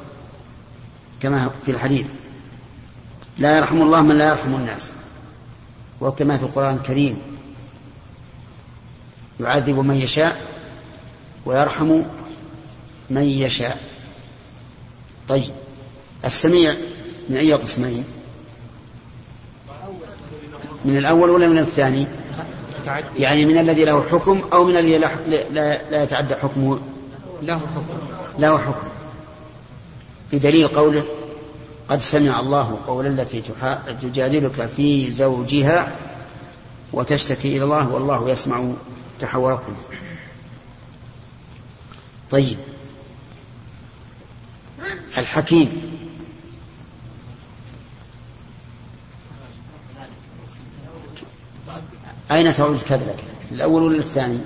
[1.22, 2.12] كما في الحديث.
[3.38, 4.94] لا يرحم الله من لا يرحم الناس.
[6.02, 7.22] وكما في القرآن الكريم.
[9.40, 10.51] يعذب من يشاء
[11.46, 12.04] ويرحم
[13.10, 13.78] من يشاء.
[15.30, 15.52] طيب
[16.26, 16.76] السميع
[17.30, 18.06] من أي قسمين
[20.86, 22.08] من الأول ولا من الثاني؟
[23.18, 26.80] يعني من الذي له حكم أو من الذي لا, لا, لا يتعدى حكمه؟
[27.42, 27.86] له حكم.
[28.40, 28.88] له حكم.
[30.34, 31.04] بدليل قوله
[31.90, 33.44] قد سمع الله قول التي
[34.02, 35.92] تجادلك في زوجها
[36.94, 38.72] وتشتكي إلى الله والله يسمع
[39.20, 39.74] تحوركم
[42.32, 42.58] طيب.
[45.18, 45.92] الحكيم.
[52.32, 53.14] أين تعود الكذبة
[53.52, 54.40] الأول ولا الثاني؟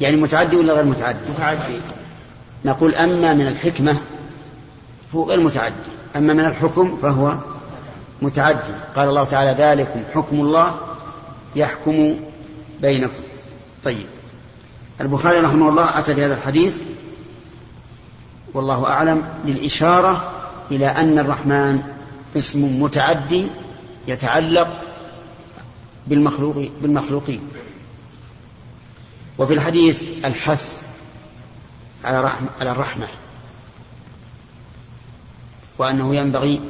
[0.00, 1.78] يعني متعدي ولا غير متعدي؟ متعدي.
[2.64, 4.00] نقول أما من الحكمة
[5.14, 5.74] هو غير متعدي.
[6.16, 7.38] أما من الحكم فهو
[8.22, 8.72] متعدي.
[8.96, 10.80] قال الله تعالى ذلكم حكم الله
[11.56, 12.20] يحكم
[12.80, 13.22] بينكم.
[13.84, 14.06] طيب.
[15.02, 16.82] البخاري رحمه الله أتى بهذا الحديث
[18.54, 20.32] والله أعلم للإشارة
[20.70, 21.82] إلى أن الرحمن
[22.36, 23.46] اسم متعدي
[24.08, 24.82] يتعلق
[26.06, 27.40] بالمخلوق بالمخلوقين.
[29.38, 30.82] وفي الحديث الحث
[32.04, 33.08] على رحمة على الرحمة
[35.78, 36.60] وأنه ينبغي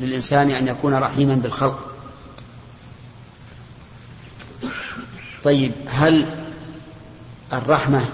[0.00, 1.90] للإنسان أن يكون رحيما بالخلق.
[5.42, 6.39] طيب هل
[7.52, 8.08] الرحمة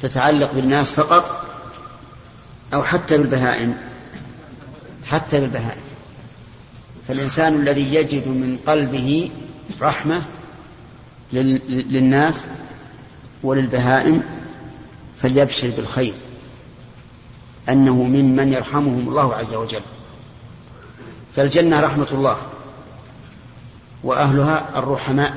[0.00, 1.46] تتعلق بالناس فقط
[2.74, 3.76] أو حتى بالبهائم؟
[5.06, 5.80] حتى بالبهائم.
[7.08, 9.30] فالإنسان الذي يجد من قلبه
[9.80, 10.22] رحمة
[11.32, 12.46] للناس
[13.42, 14.22] وللبهائم
[15.22, 16.14] فليبشر بالخير
[17.68, 19.82] أنه ممن يرحمهم الله عز وجل.
[21.36, 22.36] فالجنة رحمة الله
[24.04, 25.34] وأهلها الرحماء.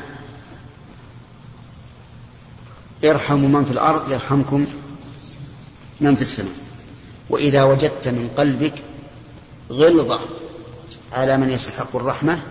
[3.04, 4.66] ارحموا من في الأرض يرحمكم
[6.02, 6.54] من في السماء.
[7.30, 8.74] وإذا وجدت من قلبك
[9.72, 10.20] غلظة
[11.14, 12.42] على من يستحق الرحمة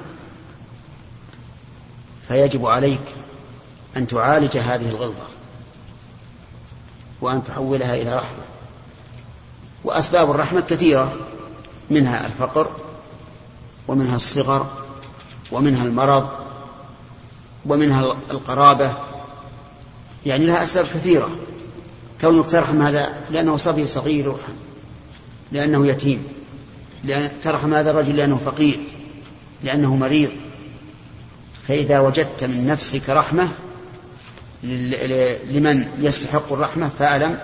[2.29, 3.01] فيجب عليك
[3.97, 5.27] أن تعالج هذه الغلظة
[7.21, 8.45] وأن تحولها إلى رحمة.
[9.85, 11.17] وأسباب الرحمة كثيرة
[11.91, 12.71] منها الفقر
[13.89, 14.67] ومنها الصغر
[15.53, 16.29] ومنها المرض
[17.67, 18.93] ومنها القرابة
[20.27, 21.37] يعني لها أسباب كثيرة.
[22.21, 24.35] كونك ترحم هذا لأنه صبي صغير.
[25.53, 26.25] لأنه يتيم.
[27.05, 28.81] لأن ترحم هذا الرجل لأنه فقير.
[29.65, 30.31] لأنه مريض.
[31.69, 33.49] فإذا وجدت من نفسك رحمة
[35.45, 37.39] لمن يستحق الرحمة فاعلم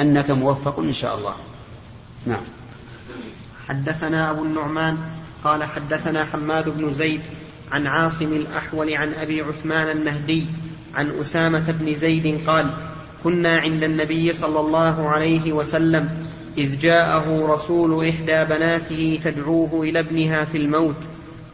[0.00, 1.34] أنك موفق إن شاء الله.
[2.26, 2.42] نعم.
[3.68, 4.98] حدثنا أبو النعمان
[5.44, 7.20] قال حدثنا حماد بن زيد
[7.72, 10.46] عن عاصم الأحول عن أبي عثمان النهدي
[10.96, 12.66] عن أسامة بن زيد قال
[13.24, 16.08] كنا عند النبي صلى الله عليه وسلم
[16.58, 20.96] إذ جاءه رسول إحدى بناته تدعوه إلى ابنها في الموت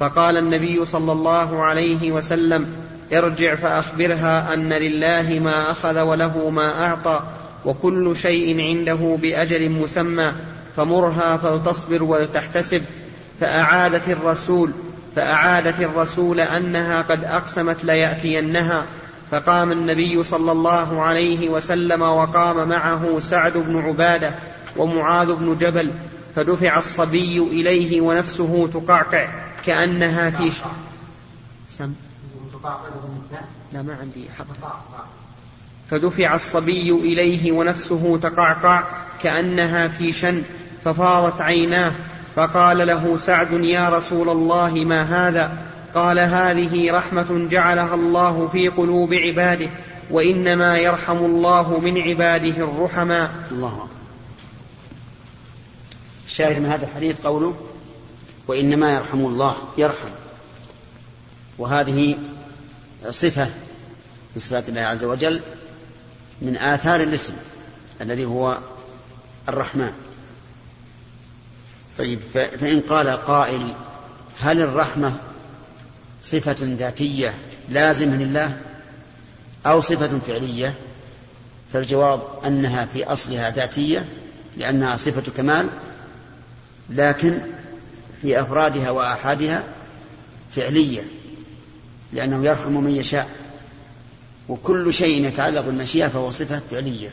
[0.01, 2.67] فقال النبي صلى الله عليه وسلم
[3.13, 7.23] ارجع فأخبرها أن لله ما أخذ وله ما أعطى
[7.65, 10.33] وكل شيء عنده بأجل مسمى
[10.77, 12.83] فمرها فلتصبر ولتحتسب.
[13.41, 14.71] فأعادت الرسول
[15.17, 18.85] فأعادت الرسول أنها قد أقسمت ليأتينها
[19.31, 24.35] فقام النبي صلى الله عليه وسلم وقام معه سعد بن عبادة
[24.77, 25.91] ومعاذ بن جبل
[26.37, 29.29] فدفع الصبي إليه ونفسه تقعقع
[29.65, 30.55] كأنها في ش...
[31.69, 31.93] سم.
[33.73, 34.57] لا ما عندي حفظ
[35.91, 38.83] فدفع الصبي إليه ونفسه تقعقع
[39.23, 40.43] كأنها في شن
[40.85, 41.93] ففاضت عيناه
[42.37, 45.53] فقال له سعد يا رسول الله ما هذا؟
[45.95, 49.71] قال هذه رحمة جعلها الله في قلوب عباده
[50.11, 53.31] وإنما يرحم الله من عباده الرحماء.
[53.51, 53.89] الله
[56.27, 57.57] الشاهد من هذا الحديث قوله
[58.49, 60.11] وإنما يرحم الله يرحم.
[61.59, 62.19] وهذه
[63.11, 63.45] صفة
[64.35, 65.41] من صفات الله عز وجل
[66.43, 67.35] من آثار الاسم
[68.01, 68.59] الذي هو
[69.49, 69.93] الرحمن.
[71.99, 73.75] طيب فإن قال قائل
[74.41, 75.17] هل الرحمة
[76.23, 77.35] صفة ذاتية
[77.69, 78.61] لازمة لله
[79.67, 80.75] أو صفة فعلية
[81.73, 84.09] فالجواب أنها في أصلها ذاتية
[84.57, 85.67] لأنها صفة كمال
[86.91, 87.39] لكن
[88.23, 89.65] في أفرادها وآحادها
[90.57, 91.03] فعلية
[92.13, 93.29] لأنه يرحم من يشاء.
[94.49, 97.11] وكل شيء يتعلق بالمشيئة فهو صفة فعلية.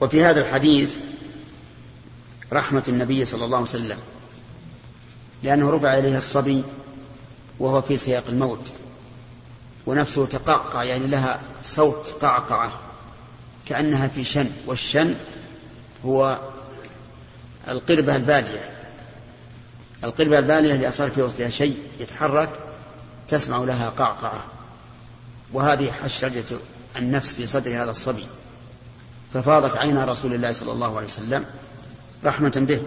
[0.00, 0.98] وفي هذا الحديث
[2.52, 3.98] رحمة النبي صلى الله عليه وسلم.
[5.44, 6.62] لأنه رفع إليه الصبي
[7.58, 8.72] وهو في سياق الموت
[9.86, 12.72] ونفسه تقعقع يعني لها صوت قعقعة
[13.66, 15.14] كأنها في شن والشن
[16.04, 16.38] هو
[17.68, 18.70] القربة البالية.
[20.04, 22.60] القربة البالية اللي أصار في وسطها شيء يتحرك
[23.28, 24.44] تسمع لها قعقعة.
[25.52, 26.44] وهذه حشرجة
[26.96, 28.26] النفس في صدر هذا الصبي.
[29.34, 31.44] ففاضت عينا رسول الله صلى الله عليه وسلم
[32.24, 32.82] رحمة به.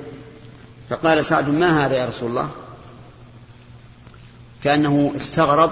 [0.90, 2.50] فقال سعد ما هذا يا رسول الله؟
[4.64, 5.72] كأنه استغرب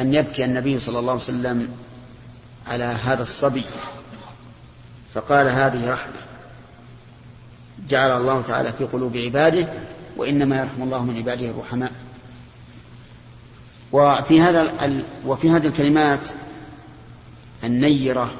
[0.00, 1.76] أن يبكي النبي صلى الله عليه وسلم
[2.66, 3.64] على هذا الصبي.
[5.14, 6.20] فقال هذه رحمة.
[7.88, 9.68] جعل الله تعالى في قلوب عباده
[10.16, 11.92] وإنما يرحم الله من عباده الرحماء.
[13.92, 14.72] وفي هذا
[15.26, 16.28] وفي هذه الكلمات
[17.64, 18.30] النيرة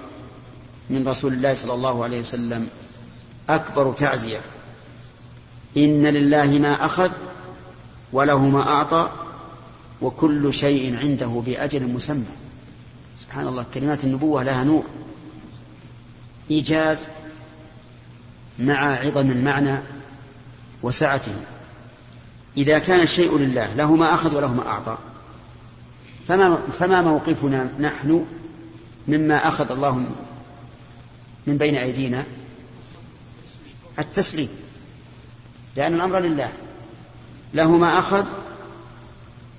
[0.91, 2.69] من رسول الله صلى الله عليه وسلم
[3.49, 4.41] أكبر تعزية.
[5.77, 7.11] إن لله ما أخذ
[8.13, 9.11] وله ما أعطى
[10.03, 12.25] وكل شيء عنده بأجل مسمى.
[13.21, 14.85] سبحان الله كلمات النبوة لها نور.
[16.51, 16.99] إيجاز
[18.59, 19.79] مع عظم المعنى
[20.83, 21.35] وسعته.
[22.57, 24.99] إذا كان الشيء لله له ما أخذ وله ما أعطى.
[26.29, 28.27] فما, فما موقفنا نحن
[29.09, 30.07] مما أخذ الله
[31.47, 32.25] من بين أيدينا؟
[33.99, 34.49] التسليم.
[35.81, 36.53] لأن الأمر لله.
[37.55, 38.27] له ما أخذ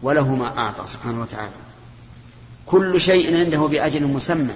[0.01, 1.51] وله ما أعطى سبحانه وتعالى.
[2.65, 4.53] كل شيء عنده بأجل مسمى.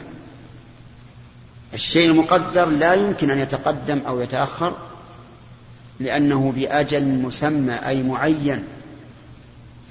[1.73, 4.75] الشيء المقدر لا يمكن أن يتقدم أو يتأخر
[5.99, 8.63] لأنه بأجل مسمى أي معين.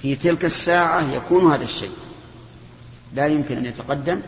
[0.02, 1.96] في تلك الساعة يكون هذا الشيء.
[3.14, 4.20] لا يمكن أن يتقدم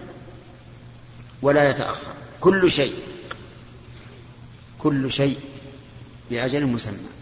[1.42, 2.12] ولا يتأخر.
[2.40, 2.94] كل شيء.
[4.78, 5.38] كل شيء
[6.30, 7.16] بأجل مسمى.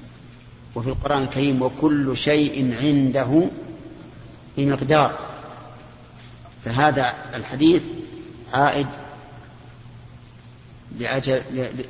[0.75, 3.49] وفي القرآن الكريم وكل شيء عنده
[4.57, 5.19] بمقدار.
[6.65, 7.83] فهذا الحديث
[8.55, 8.87] عائد
[10.99, 11.43] لأجل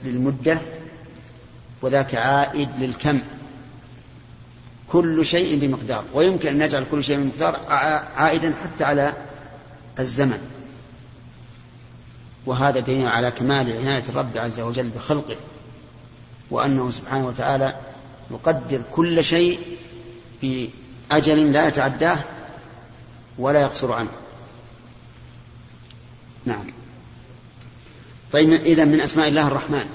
[0.04, 0.60] للمدة
[1.82, 3.20] وذاك عائد للكم.
[4.88, 6.04] كل شيء بمقدار.
[6.14, 7.60] ويمكن أن نجعل كل شيء بمقدار
[8.16, 9.12] عائدا حتى على
[9.98, 10.38] الزمن.
[12.46, 15.36] وهذا دليل على كمال عناية الرب عز وجل بخلقه
[16.50, 17.74] وأنه سبحانه وتعالى
[18.34, 19.60] يقدر كل شيء
[20.42, 22.18] بأجل لا يتعداه
[23.38, 24.10] ولا يقصر عنه.
[26.44, 26.64] نعم.
[28.32, 29.86] طيب إذا من أسماء الله الرحمن.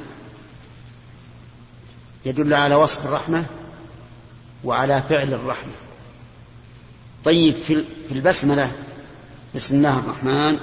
[2.26, 3.46] يدل على وصف الرحمة
[4.64, 5.72] وعلى فعل الرحمة.
[7.24, 8.72] طيب في البسملة
[9.56, 10.60] بسم الله الرحمن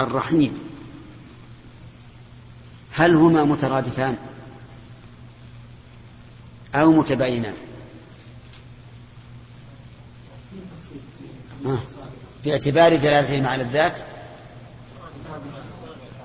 [0.00, 0.58] الرحيم.
[2.92, 4.16] هل هما مترادفان؟
[6.74, 7.54] أو متباينان
[11.66, 11.78] آه.
[12.44, 14.00] باعتبار دلالتهما على الذات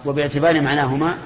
[0.05, 1.17] وباعتبار معناهما.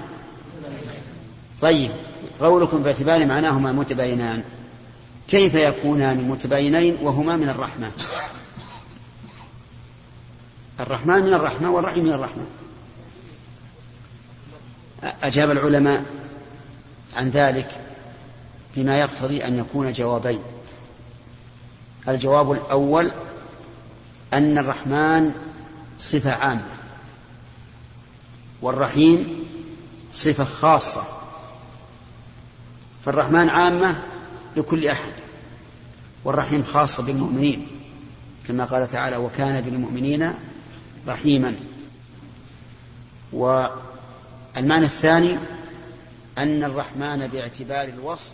[1.61, 1.91] طيب
[2.39, 4.43] قولكم باعتبار معناهما متباينان.
[5.27, 7.91] كيف يكونان متباينين وهما من الرحمة؟
[10.79, 12.43] الرحمن من الرحمة والرحيم من الرحمة.
[15.23, 16.03] أجاب العلماء
[17.17, 17.86] عن ذلك.
[18.77, 20.39] بما يقتضي أن يكون جوابين.
[22.07, 23.11] الجواب الأول
[24.33, 25.31] أن الرحمن
[25.99, 26.77] صفة عامة
[28.61, 29.45] والرحيم
[30.13, 31.03] صفة خاصة.
[33.05, 34.03] فالرحمن عامة
[34.57, 35.13] لكل أحد
[36.23, 37.67] والرحيم خاصة بالمؤمنين.
[38.47, 40.33] كما قال تعالى وكان بالمؤمنين
[41.07, 41.55] رحيما.
[43.33, 45.37] والمعنى الثاني
[46.37, 48.33] أن الرحمن باعتبار الوصف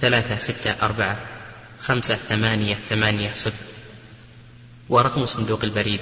[0.00, 1.20] ثلاثة ستة أربعة
[1.80, 3.66] خمسة ثمانية ثمانية صفر.
[4.88, 6.00] ورقم صندوق البريد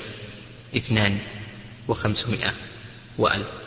[0.76, 1.18] اثنان
[1.88, 2.52] وخمسمائة
[3.18, 3.63] وألف.